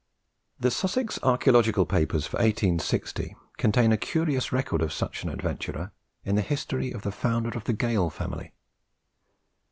The 0.59 0.71
Sussex 0.71 1.19
Archaeological 1.21 1.85
Papers 1.85 2.25
for 2.25 2.37
1860 2.37 3.35
contain 3.57 3.91
a 3.91 3.97
curious 3.97 4.51
record 4.51 4.81
of 4.81 4.91
such 4.91 5.21
an 5.21 5.29
adventurer, 5.29 5.91
in 6.25 6.33
the 6.33 6.41
history 6.41 6.89
of 6.91 7.03
the 7.03 7.11
founder 7.11 7.49
of 7.55 7.65
the 7.65 7.73
Gale 7.73 8.09
family. 8.09 8.51